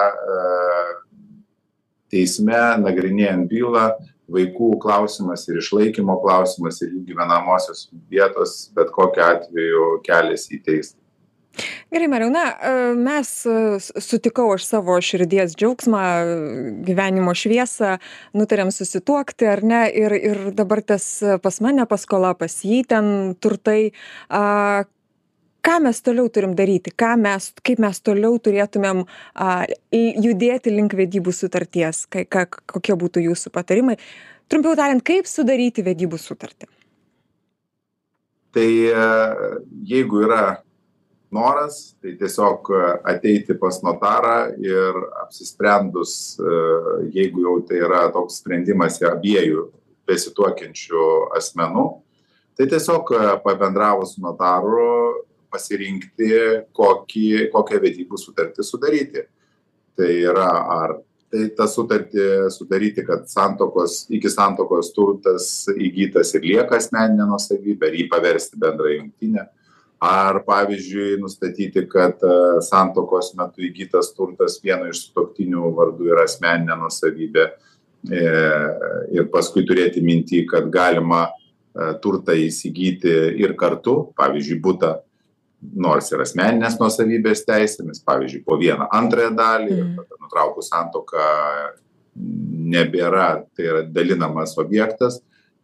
teisme 2.13 2.61
nagrinėjant 2.83 3.49
bylą 3.51 3.87
vaikų 4.35 4.75
klausimas 4.81 5.45
ir 5.49 5.61
išlaikymo 5.61 6.17
klausimas 6.23 6.81
ir 6.83 6.93
jų 6.95 7.05
gyvenamosios 7.13 7.89
vietos 8.11 8.71
bet 8.77 8.93
kokiu 8.95 9.25
atveju 9.27 9.89
keliasi 10.07 10.59
į 10.59 10.63
teismą. 10.65 11.01
Gerai 11.95 12.09
mariau 12.11 12.33
na 12.35 12.45
mes 12.99 13.29
sutikau 14.03 14.49
aš 14.57 14.65
savo 14.67 14.97
širdies 14.99 15.55
džiaugsmą 15.55 16.01
gyvenimo 16.89 17.35
šviesą 17.39 17.99
nutarėm 18.35 18.73
susituokti 18.75 19.47
ar 19.47 19.63
ne 19.63 19.85
ir 20.03 20.17
ir 20.19 20.41
dabar 20.57 20.83
tas 20.83 21.07
pas 21.45 21.61
mane 21.63 21.87
paskola 21.87 22.33
pas 22.35 22.57
jį 22.67 22.81
ten 22.91 23.07
turtai. 23.39 23.93
A 24.27 24.89
ką 25.65 25.79
mes 25.85 26.01
toliau 26.05 26.29
turim 26.29 26.55
daryti? 26.57 26.93
Ką 26.93 27.15
mes 27.21 27.51
kaip 27.65 27.81
mes 27.83 28.01
toliau 28.05 28.37
turėtumėm 28.43 29.05
a 29.35 29.65
judėti 29.93 30.73
link 30.75 30.95
vedybų 30.97 31.33
sutarties? 31.33 32.05
Kai 32.11 32.27
ką 32.29 32.47
kokie 32.75 32.97
būtų 33.01 33.25
jūsų 33.29 33.53
patarimai? 33.55 33.97
Trumpiau 34.53 34.77
tariant 34.77 35.05
kaip 35.05 35.29
sudaryti 35.31 35.85
vedybų 35.87 36.21
sutartį? 36.21 36.69
Tai 38.55 38.69
jeigu 39.89 40.21
yra 40.29 40.61
noras 41.35 41.97
tai 41.99 42.15
tiesiog 42.21 42.71
ateiti 43.03 43.57
pas 43.59 43.81
notarą 43.83 44.53
ir 44.63 45.01
apsisprendus 45.25 46.37
jeigu 47.11 47.43
jau 47.49 47.57
tai 47.67 47.81
yra 47.83 48.05
toks 48.15 48.39
sprendimas 48.43 49.01
abiejų 49.03 49.67
besituokiančių 50.07 51.07
asmenų 51.41 51.87
tai 52.55 52.69
tiesiog 52.71 53.11
pabendravus 53.43 54.15
notaru 54.23 55.25
pasirinkti 55.55 56.31
kokį 56.75 57.49
kokią 57.55 57.81
vedybų 57.87 58.21
sutartį 58.21 58.67
sudaryti. 58.67 59.27
Tai 59.95 60.11
yra 60.27 60.51
ar 60.75 60.99
tai 61.35 61.49
tą 61.57 61.67
sutartį 61.71 62.25
sudaryti 62.55 63.03
kad 63.07 63.27
santuokos 63.31 64.05
iki 64.15 64.31
santuokos 64.31 64.93
turtas 64.95 65.49
įgytas 65.75 66.31
ir 66.39 66.47
lieka 66.47 66.79
asmenine 66.79 67.27
nuosavybe 67.27 67.89
ar 67.89 67.97
jį 67.99 68.07
paversti 68.13 68.61
bendra 68.61 68.93
jungtine 68.95 69.49
ar 70.05 70.41
pavyzdžiui 70.47 71.19
nustatyti 71.23 71.87
kad 71.91 72.23
santuokos 72.69 73.33
metu 73.39 73.65
įgytas 73.67 74.13
turtas 74.15 74.61
vieno 74.63 74.91
iš 74.93 75.09
sutuoktinių 75.09 75.73
vardu 75.75 76.11
yra 76.13 76.27
asmeninė 76.29 76.77
nuosavybė 76.85 77.47
e, 77.49 78.23
ir 79.19 79.27
paskui 79.35 79.65
turėti 79.67 80.05
minty 80.05 80.45
kad 80.51 80.71
galima 80.71 81.27
turtą 82.05 82.37
įsigyti 82.39 83.11
ir 83.43 83.57
kartu 83.59 83.97
pavyzdžiui 84.15 84.61
butą 84.63 84.93
nors 85.75 86.11
ir 86.13 86.23
asmeninės 86.25 86.79
nuosavybės 86.81 87.45
teisėmis 87.49 88.03
pavyzdžiui 88.05 88.45
po 88.45 88.59
vieną 88.61 88.89
antrąją 88.93 89.35
dalį 89.39 89.71
ir 89.73 89.85
Mhm. 89.85 89.97
tada 89.97 90.21
nutraukus 90.23 90.69
santuoką 90.71 91.29
nebėra 92.75 93.45
tai 93.57 93.65
yra 93.71 93.83
dalinamas 93.83 94.57
objektas 94.59 95.21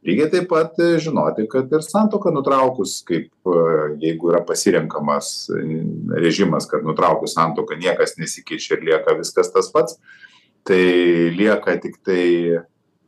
lygiai 0.06 0.30
taip 0.32 0.48
pat 0.48 0.78
žinoti 1.04 1.46
kad 1.50 1.70
ir 1.72 1.84
santuoką 1.84 2.32
nutraukus 2.34 3.02
kaip 3.06 3.28
jeigu 4.00 4.32
yra 4.32 4.40
pasirenkamas 4.46 5.50
režimas 6.16 6.66
kad 6.66 6.82
nutraukus 6.86 7.36
santuoką 7.36 7.78
niekas 7.78 8.16
nesikeičia 8.18 8.78
ir 8.78 8.86
lieka 8.88 9.14
viskas 9.18 9.52
tas 9.52 9.70
pats 9.70 9.98
tai 10.64 11.30
lieka 11.36 11.76
tiktai 11.80 12.26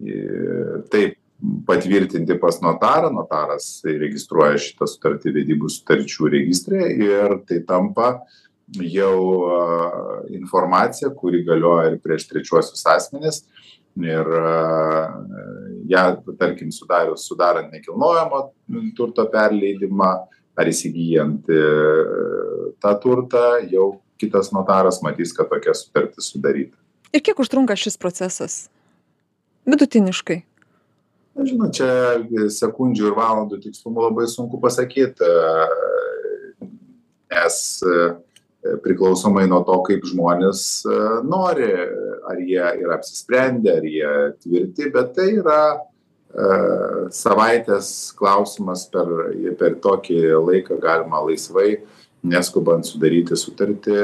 e, 0.02 0.14
taip 0.92 1.18
patvirtinti 1.66 2.38
pas 2.40 2.60
notarą. 2.62 3.10
Notaras 3.14 3.82
registruoja 3.86 4.60
šitą 4.62 4.88
sutartį 4.90 5.34
vedybų 5.38 5.70
sutarčių 5.72 6.30
registre 6.36 6.86
ir 6.92 7.38
tai 7.48 7.62
tampa 7.68 8.14
jau 8.72 9.16
informacija 10.32 11.10
kuri 11.16 11.42
galioja 11.44 11.92
ir 11.92 11.98
prieš 12.02 12.28
trečiuosius 12.30 12.86
asmenis. 12.94 13.42
Ir 14.00 14.28
ją 15.92 16.04
tarkim 16.40 16.70
sudarius 16.72 17.26
sudarant 17.28 17.74
nekilnojamo 17.74 18.46
turto 18.96 19.26
perleidimą 19.28 20.12
ar 20.56 20.68
įsigyjant 20.68 21.48
e, 21.52 21.60
tą 22.82 22.92
turtą 23.00 23.42
jau 23.72 23.86
kitas 24.20 24.52
notaras 24.52 25.00
matys 25.04 25.32
kad 25.36 25.48
tokia 25.50 25.74
sutartis 25.76 26.28
sudaryta. 26.32 26.76
Ir 27.12 27.24
kiek 27.24 27.40
užtrunka 27.40 27.76
šis 27.76 27.98
procesas? 28.00 28.66
Vidutiniškai 29.68 30.42
na 31.36 31.46
žinot 31.48 31.76
čia 31.76 31.90
sekundžių 32.52 33.10
ir 33.10 33.16
valandų 33.16 33.60
tikslumu 33.64 34.04
labai 34.06 34.26
sunku 34.30 34.60
pasakyt 34.62 35.22
nes 37.32 37.56
priklausomai 38.84 39.46
nuo 39.50 39.62
to 39.66 39.78
kaip 39.88 40.04
žmonės 40.06 40.66
nori 41.26 41.70
ar 41.72 42.42
jie 42.42 42.66
yra 42.84 42.98
apsisprendę 42.98 43.78
ar 43.80 43.88
jie 43.88 44.12
tvirti 44.44 44.92
bet 44.94 45.16
tai 45.16 45.30
yra 45.40 45.62
savaitės 47.12 48.12
klausimas 48.16 48.86
per 48.92 49.08
per 49.60 49.76
tokį 49.84 50.20
laiką 50.46 50.78
galima 50.80 51.20
laisvai 51.26 51.82
neskubant 52.22 52.86
sudaryti 52.86 53.36
sutartį 53.36 53.98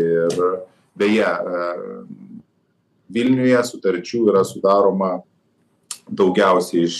ir 0.00 0.42
beje 0.98 1.30
vilniuje 3.10 3.62
sutarčių 3.70 4.26
yra 4.32 4.42
sudaroma 4.44 5.20
daugiausiai 6.16 6.86
iš 6.88 6.98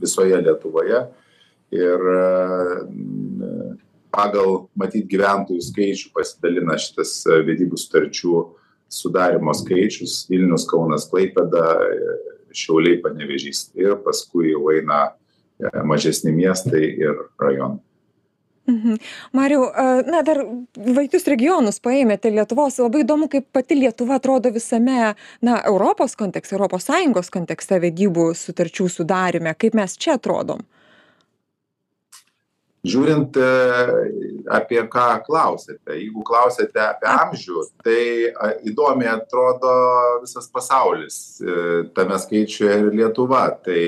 visoje 0.00 0.40
lietuvoje. 0.42 1.02
Ir 1.76 2.04
pagal 4.14 4.66
matyt 4.78 5.08
gyventojų 5.10 5.64
skaičių 5.66 6.12
pasidalina 6.14 6.76
šitas 6.80 7.18
vedybų 7.26 7.80
sutarčių 7.80 8.44
sudarymo 8.92 9.54
skaičius. 9.56 10.22
Vilnius 10.30 10.68
kaunas 10.70 11.08
klaipėda 11.10 11.64
šiauliai 12.56 13.00
panevėžys. 13.04 13.70
Ir 13.76 13.98
paskui 14.04 14.52
jau 14.52 14.68
eina 14.72 15.10
mažesni 15.84 16.32
miestai 16.36 16.84
ir 16.94 17.26
rajonai 17.40 17.82
Mhm. 18.66 18.96
Mariau, 19.32 19.68
na 20.10 20.22
dar 20.26 20.40
vaikus 20.74 21.28
regionus 21.30 21.78
paėmėte 21.82 22.32
Lietuvos, 22.34 22.80
labai 22.82 23.04
įdomu, 23.04 23.28
kaip 23.30 23.46
pati 23.54 23.78
Lietuva 23.78 24.18
atrodo 24.18 24.50
visame, 24.50 25.12
na, 25.46 25.58
Europos 25.70 26.16
kontekste, 26.18 26.56
Europos 26.58 26.88
Sąjungos 26.88 27.30
kontekste 27.30 27.78
vedybų 27.82 28.32
sutarčių 28.34 28.88
sudarime, 28.90 29.54
kaip 29.54 29.78
mes 29.78 29.94
čia 29.94 30.16
atrodom. 30.18 30.64
Žiūrint, 32.86 33.38
apie 34.54 34.82
ką 34.90 35.06
klausėte, 35.26 35.94
jeigu 35.98 36.22
klausėte 36.26 36.82
apie 36.84 37.08
amžių, 37.10 37.62
tai 37.82 38.02
įdomiai 38.66 39.10
atrodo 39.16 39.72
visas 40.22 40.46
pasaulis, 40.54 41.16
tame 41.96 42.18
skaičiuje 42.22 42.76
ir 42.82 42.92
Lietuva. 42.94 43.48
Tai 43.66 43.80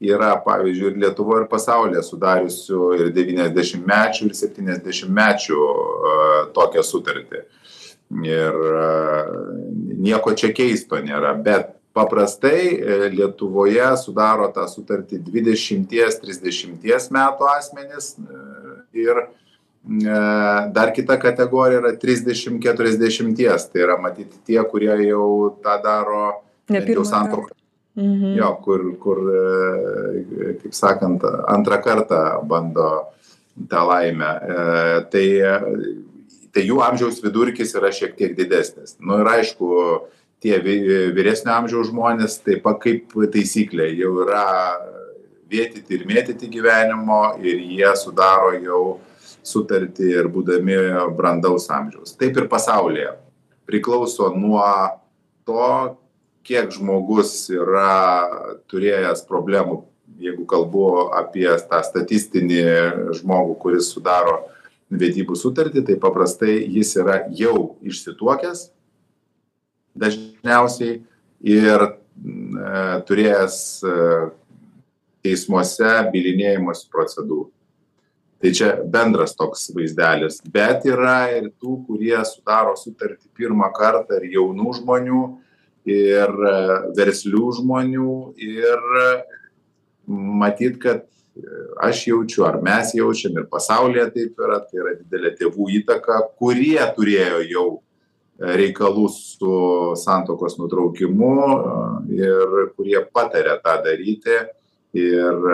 yra 0.00 0.36
pavyzdžiui 0.44 0.92
ir 0.92 1.00
lietuvoj 1.02 1.42
ir 1.42 1.48
pasaulyje 1.50 2.02
sudariusių 2.06 2.82
ir 2.98 3.08
devyniasdešimtmečių 3.16 4.28
ir 4.28 4.36
septyniasdešimtmečių 4.38 5.64
tokią 6.54 6.84
sutartį. 6.86 7.42
Ir 8.24 8.60
nieko 9.98 10.32
čia 10.38 10.52
keisto 10.56 11.00
nėra 11.02 11.34
bet 11.34 11.74
paprastai 11.98 13.10
lietuvoje 13.12 13.90
sudaro 14.00 14.46
tą 14.54 14.68
sutartį 14.70 15.18
dvidešimties 15.26 16.22
trisdešimties 16.22 17.10
metų 17.14 17.50
asmenys 17.56 18.14
ir 18.94 19.26
dar 20.78 20.94
kita 20.94 21.18
kategorija 21.20 21.82
yra 21.82 21.94
trisdešim 21.98 22.62
keturiasdešimties. 22.62 23.70
Tai 23.72 23.86
yra 23.88 23.98
matyt 24.00 24.38
tie 24.46 24.62
kurie 24.70 24.94
jau 25.08 25.56
tą 25.64 25.78
daro 25.82 26.26
jau 26.70 26.84
pirmą 26.86 27.08
santuoką 27.08 27.57
Mhm. 27.98 28.34
jo 28.38 28.50
kur 28.62 28.82
kur 29.02 29.18
kaip 30.62 30.74
sakant 30.74 31.24
antrą 31.50 31.80
kartą 31.82 32.20
bando 32.46 32.90
tą 33.70 33.82
laimę. 33.88 34.32
Tai 35.10 35.26
tai 36.54 36.64
jų 36.64 36.78
amžiaus 36.82 37.18
vidurkis 37.22 37.74
yra 37.76 37.90
šiek 37.92 38.14
tiek 38.16 38.36
didesnis. 38.38 38.96
Nu 39.00 39.18
ir 39.22 39.28
aišku 39.34 39.68
tie 40.42 40.60
vy 40.62 40.78
vyresnio 41.16 41.52
amžiaus 41.56 41.90
žmonės 41.90 42.38
taip 42.44 42.62
pat 42.64 42.80
kaip 42.82 43.12
taisyklė 43.34 43.90
jau 43.98 44.14
yra 44.24 44.46
vėtyti 45.50 45.98
ir 45.98 46.06
mėtyti 46.08 46.48
gyvenimo 46.52 47.38
ir 47.42 47.60
jie 47.60 47.92
sudaro 47.96 48.52
jau 48.56 48.82
sutartį 49.46 50.10
ir 50.20 50.28
būdami 50.32 50.76
brandaus 51.16 51.68
amžiaus. 51.72 52.14
Taip 52.18 52.36
ir 52.36 52.48
pasaulyje. 52.50 53.14
Priklauso 53.68 54.30
nuo 54.36 54.64
to 55.48 55.96
kiek 56.48 56.72
žmogus 56.72 57.32
yra 57.52 58.64
turėjęs 58.72 59.26
problemų 59.28 59.82
jeigu 60.18 60.46
kalbu 60.48 60.86
apie 61.14 61.48
tą 61.70 61.82
statistinį 61.84 62.62
žmogų 63.20 63.58
kuris 63.62 63.92
sudaro 63.92 64.40
vedybų 64.88 65.36
sutartį 65.36 65.84
tai 65.84 65.98
paprastai 66.00 66.56
jis 66.64 66.94
yra 66.96 67.20
jau 67.36 67.76
išsituokęs 67.84 68.68
dažniausiai 69.98 71.02
ir 71.44 71.84
turėjęs 73.08 73.60
teismuose 75.24 75.92
bylinėjimosi 76.12 76.88
procedūrų. 76.92 77.48
Tai 78.38 78.50
čia 78.54 78.68
bendras 78.86 79.34
toks 79.34 79.64
vaizdelis 79.74 80.38
bet 80.54 80.86
yra 80.86 81.26
ir 81.34 81.50
tų 81.58 81.80
kurie 81.88 82.18
sudaro 82.26 82.76
sutartį 82.78 83.26
pirmą 83.34 83.66
kartą 83.74 84.20
ir 84.20 84.28
jaunų 84.36 84.76
žmonių 84.78 85.22
ir 85.86 86.32
verslių 86.96 87.52
žmonių 87.60 88.14
ir 88.42 88.88
matyt 90.08 90.78
kad 90.82 91.04
aš 91.82 92.06
jaučiu, 92.08 92.44
ar 92.48 92.58
mes 92.62 92.94
jaučiam 92.96 93.36
ir 93.38 93.46
pasaulyje 93.50 94.08
taip 94.14 94.40
yra, 94.42 94.58
tai 94.64 94.80
yra 94.80 94.94
didelė 94.98 95.34
tėvų 95.38 95.68
įtaka, 95.82 96.18
kurie 96.40 96.80
turėjo 96.96 97.42
jau 97.46 97.66
reikalų 98.38 99.06
su 99.10 99.54
santokos 99.98 100.58
nutraukimu 100.58 101.32
ir 102.14 102.58
kurie 102.76 103.00
patarė 103.14 103.58
tą 103.64 103.78
daryti 103.86 104.38
ir 104.98 105.48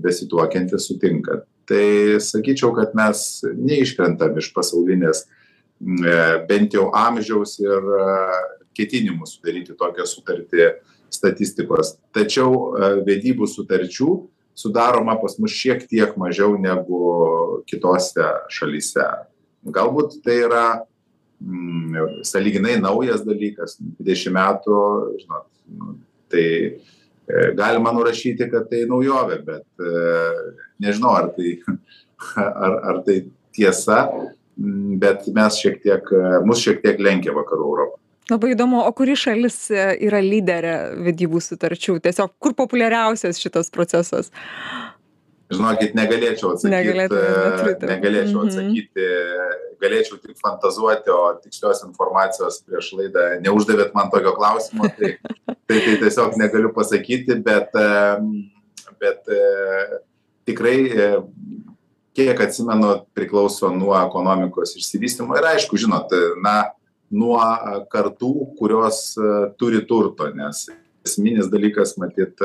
besituokiantis 0.00 0.88
sutinka. 0.88 1.42
Tai 1.68 2.16
sakyčiau, 2.24 2.72
kad 2.76 2.94
mes 2.96 3.42
neiškrentam 3.44 4.36
iš 4.40 4.52
pasaulinės 4.54 5.26
bent 6.48 6.76
jau 6.76 6.88
amžiaus 6.96 7.58
ir 7.60 7.90
ketinimų 8.78 9.26
sudaryti 9.28 9.76
tokią 9.78 10.06
sutartį 10.08 10.72
statistikos. 11.12 11.96
Tačiau 12.14 13.02
vedybų 13.06 13.48
sutarčių 13.50 14.10
sudaroma 14.58 15.16
pas 15.20 15.38
mus 15.38 15.54
šiek 15.54 15.86
tiek 15.88 16.16
mažiau 16.18 16.56
negu 16.60 17.00
kitose 17.68 18.26
šalyse. 18.52 19.06
Galbūt 19.74 20.18
tai 20.24 20.38
yra 20.46 20.64
mm, 21.42 22.24
saliginai 22.26 22.78
naujas 22.82 23.22
dalykas, 23.26 23.76
20 24.00 24.34
metų, 24.34 24.80
žinot, 25.22 25.46
nu, 25.78 25.94
tai 26.32 26.46
e, 26.48 26.72
galima 27.58 27.92
nurašyti, 27.94 28.48
kad 28.50 28.66
tai 28.72 28.84
naujovė, 28.90 29.38
bet 29.46 29.84
e, 29.84 29.94
nežinau, 30.82 31.14
ar 31.20 31.30
tai, 31.36 31.54
ar, 32.48 32.78
ar 32.92 33.00
tai 33.06 33.20
tiesa, 33.54 34.02
bet 34.98 35.28
mes 35.34 35.62
šiek 35.62 35.78
tiek, 35.84 36.12
mus 36.46 36.62
šiek 36.64 36.82
tiek 36.82 36.98
lenkia 37.02 37.34
vakarų 37.36 37.70
Europą 37.70 38.07
labai 38.32 38.52
įdomu 38.54 38.82
o 38.84 38.92
kuri 38.96 39.16
šalis 39.18 39.56
e, 39.72 39.84
yra 40.08 40.20
lyderė 40.24 40.76
vedybų 41.08 41.40
sutarčių? 41.44 41.98
Tiesiog 42.04 42.34
kur 42.42 42.54
populiariausias 42.58 43.40
šitas 43.40 43.72
procesas? 43.74 44.32
Žinokit 45.48 45.94
negalėčiau 45.96 46.52
atsakyt 46.52 47.14
e, 47.16 47.88
negalėčiau 47.88 48.42
mhm. 48.42 48.50
atsakyti 48.50 49.06
galėčiau 49.80 50.18
tik 50.20 50.36
fantazuoti 50.42 51.12
o 51.14 51.22
tikslios 51.40 51.80
informacijos 51.86 52.60
prieš 52.66 52.90
laidą 52.98 53.30
neuždavėt 53.44 53.94
man 53.96 54.10
tokio 54.12 54.34
klausimo 54.36 54.90
tai 54.98 55.14
tai 55.46 55.78
tai 55.78 55.94
tiesiog 56.02 56.36
negaliu 56.40 56.74
pasakyti 56.76 57.38
bet 57.46 57.72
bet 58.98 59.32
e, 59.32 60.02
tikrai 60.48 60.78
kiek 62.18 62.40
atsimenu 62.42 62.96
priklauso 63.14 63.70
nuo 63.70 63.94
ekonomikos 63.96 64.74
išsivystymo. 64.76 65.36
Ir 65.38 65.52
aišku 65.52 65.78
žinot 65.78 66.10
na 66.42 66.56
nuo 67.10 67.40
kartų 67.92 68.32
kurios 68.58 69.16
turi 69.60 69.84
turto 69.88 70.28
nes 70.34 70.66
esminis 71.06 71.48
dalykas 71.52 71.96
matyt 72.00 72.40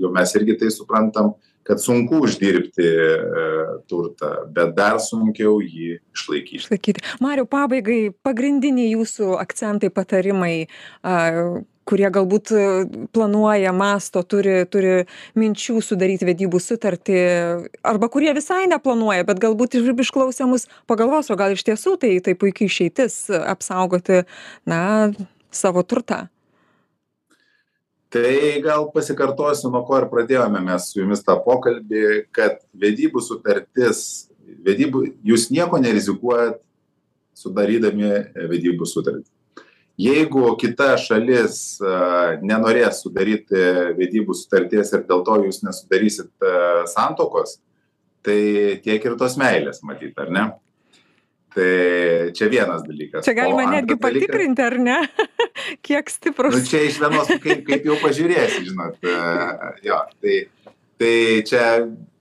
jau 0.00 0.10
mes 0.14 0.36
irgi 0.38 0.58
tai 0.60 0.70
suprantam 0.74 1.34
kad 1.62 1.78
sunku 1.78 2.18
uždirbti 2.26 2.88
turtą 3.90 4.32
bet 4.54 4.72
dar 4.74 4.98
sunkiau 5.02 5.60
jį 5.62 6.00
išlaikyti. 6.10 6.58
Išlaikyti. 6.64 7.04
Mariau 7.22 7.46
pabaigai 7.46 8.10
pagrindiniai 8.26 8.96
jūsų 8.96 9.36
akcentai 9.38 9.92
patarimai 9.94 10.66
a 11.06 11.62
kurie 11.88 12.08
galbūt 12.14 12.52
planuoja 13.14 13.72
mąsto 13.76 14.22
turi 14.22 14.62
turi 14.70 14.92
minčių 15.38 15.80
sudaryti 15.84 16.28
vedybų 16.28 16.60
sutartį 16.62 17.18
arba 17.86 18.10
kurie 18.12 18.32
visai 18.36 18.64
neplanuoja 18.70 19.26
bet 19.28 19.42
galbūt 19.42 19.78
išklausę 19.78 20.46
mus 20.50 20.68
pagalvos 20.90 21.30
o 21.30 21.38
gal 21.38 21.56
iš 21.56 21.64
tiesų 21.66 21.96
tai 22.02 22.14
tai 22.24 22.36
puiki 22.38 22.68
išeitis 22.70 23.24
apsaugoti 23.32 24.22
na 24.66 25.12
savo 25.52 25.82
turtą. 25.82 26.26
Tai 28.12 28.60
gal 28.60 28.90
pasikartosiu 28.92 29.70
nuo 29.72 29.86
ko 29.88 30.02
ir 30.02 30.10
pradėjome 30.12 30.60
mes 30.64 30.90
su 30.90 31.00
jumis 31.00 31.24
tą 31.24 31.38
pokalbį 31.44 32.26
kad 32.36 32.60
vedybų 32.76 33.22
sutartis 33.24 34.28
vedybų 34.66 35.06
jūs 35.24 35.48
nieko 35.54 35.80
nerizikuojat 35.80 36.58
sudarydami 37.42 38.10
vedybų 38.50 38.86
sutartį 38.86 39.30
jeigu 40.02 40.54
kita 40.60 40.94
šalis 41.00 41.58
nenorės 42.42 43.02
sudaryti 43.04 43.62
vedybų 43.98 44.34
sutarties 44.36 44.92
ir 44.96 45.04
dėl 45.08 45.22
to 45.26 45.38
jūs 45.46 45.62
nesudarysit 45.66 46.32
santuokos 46.92 47.58
tai 48.22 48.80
tiek 48.82 49.02
ir 49.02 49.16
tos 49.18 49.38
meilės 49.40 49.82
matyt 49.86 50.18
ar 50.22 50.30
ne? 50.32 50.44
Tai 51.52 51.72
čia 52.32 52.46
vienas 52.48 52.80
dalykas. 52.86 53.26
Čia 53.26 53.34
galima 53.36 53.66
netgi 53.68 53.98
patikrinti 54.00 54.62
ar 54.64 54.78
ne? 54.80 55.02
Kiek 55.86 56.08
stiprus. 56.08 56.54
Nu 56.56 56.64
čia 56.64 56.80
iš 56.86 56.96
vienos 57.02 57.28
kaip 57.42 57.66
kaip 57.66 57.90
jau 57.90 57.98
pažiūrėsi 58.00 58.64
žinot 58.70 59.10
jo 59.84 60.00
tai 60.22 60.38
tai 61.02 61.14
čia 61.48 61.66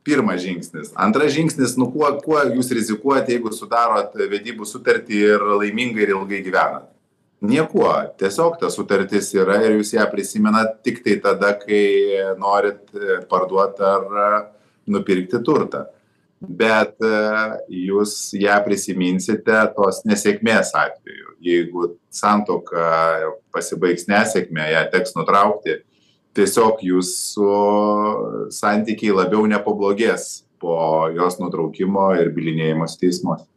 pirmas 0.03 0.41
žingsnis. 0.43 0.91
Antras 0.99 1.31
žingsnis 1.35 1.77
nu 1.79 1.87
kuo 1.93 2.09
kuo 2.25 2.41
jūs 2.49 2.73
rizikuojat 2.75 3.31
jeigu 3.31 3.53
sudarot 3.55 4.17
vedybų 4.19 4.67
sutartį 4.67 5.23
ir 5.29 5.47
laimingai 5.61 6.09
ir 6.09 6.15
ilgai 6.17 6.41
gyvenat 6.43 6.90
niekuo. 7.41 7.91
Tiesiog 8.17 8.60
ta 8.62 8.69
sutartis 8.73 9.32
yra 9.38 9.60
ir 9.65 9.77
jūs 9.80 9.95
ją 9.97 10.06
prisimenat 10.12 10.80
tiktai 10.86 11.17
tada 11.23 11.56
kai 11.60 11.84
norit 12.39 12.84
parduot 13.30 13.82
ar 13.86 14.06
nupirkti 14.89 15.41
turtą. 15.45 15.86
Bet 16.41 16.97
jūs 17.69 18.32
ją 18.34 18.56
prisiminsite 18.65 19.60
tos 19.75 20.01
nesėkmės 20.10 20.73
atveju. 20.77 21.36
Jeigu 21.41 21.95
santuoka 22.13 22.86
pasibaigs 23.54 24.08
nesėkme 24.10 24.65
ją 24.73 24.86
teks 24.93 25.17
nutraukti 25.17 25.82
tiesiog 26.38 26.82
jūsų 26.86 27.51
santykiai 28.56 29.13
labiau 29.15 29.45
nepablogės 29.49 30.43
po 30.62 31.10
jos 31.15 31.39
nutraukimo 31.41 32.12
ir 32.21 32.32
bylinėjimosi 32.36 32.99
teismuose 33.01 33.50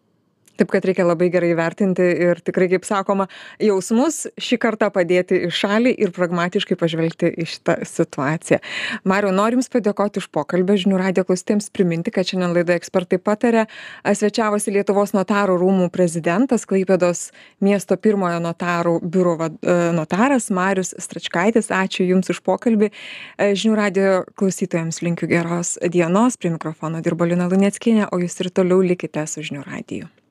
taip 0.59 0.71
kad 0.73 0.87
reikia 0.87 1.07
labai 1.07 1.31
gerai 1.35 1.53
įvertinti 1.55 2.07
ir 2.27 2.40
tikrai 2.45 2.69
kaip 2.73 2.87
sakoma 2.87 3.27
jausmus 3.62 4.25
šį 4.40 4.59
kartą 4.62 4.90
padėti 4.95 5.45
į 5.49 5.51
šalį 5.55 5.95
ir 6.05 6.12
pragmatiškai 6.14 6.79
pažvelgti 6.81 7.31
į 7.43 7.49
šitą 7.51 7.77
situaciją. 7.88 8.61
Mariau 9.09 9.35
noriu 9.35 9.59
jums 9.59 9.71
padėkoti 9.73 10.23
už 10.23 10.29
pokalbį 10.35 10.79
žinių 10.85 11.01
radijo 11.01 11.27
klausytojams 11.29 11.71
priminti 11.75 12.14
kad 12.14 12.29
šiandien 12.29 12.55
laidoje 12.55 12.79
ekspertai 12.81 13.19
pataria 13.23 13.67
svečiavosi 14.05 14.75
lietuvos 14.75 15.14
notarų 15.17 15.59
rūmų 15.62 15.90
prezidentas 15.95 16.67
klaipėdos 16.71 17.29
miesto 17.64 17.99
pirmojo 18.01 18.40
notarų 18.45 18.99
biuro 19.03 19.37
vad 19.40 19.59
notaras 19.97 20.51
marius 20.55 20.95
stračkaitis. 21.03 21.71
Ačiū 21.75 22.07
jums 22.07 22.31
už 22.33 22.43
pokalbį. 22.47 22.90
Žinių 23.38 23.79
radijo 23.79 24.19
klausytojams 24.38 25.03
linkiu 25.05 25.31
geros 25.31 25.77
dienos. 25.83 26.38
Prie 26.40 26.55
mikrofono 26.55 27.03
dirbo 27.05 27.27
lina 27.29 27.49
luneckienė 27.51 28.11
o 28.12 28.21
jūs 28.23 28.40
ir 28.45 28.53
toliau 28.55 28.85
likite 28.85 29.27
su 29.31 29.45
žinių 29.45 29.64
radiju 29.67 30.14